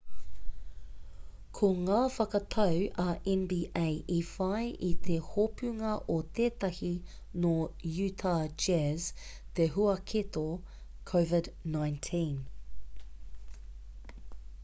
[1.57, 3.83] ko ngā whakatau a nba
[4.15, 6.91] i whai i te hopunga o tētahi
[7.45, 7.53] nō
[8.07, 8.33] uta
[8.65, 9.05] jazz
[9.61, 10.47] te huaketo
[11.13, 12.27] covid-19